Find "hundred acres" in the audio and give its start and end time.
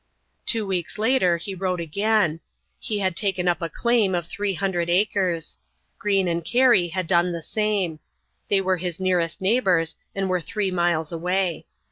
4.55-5.59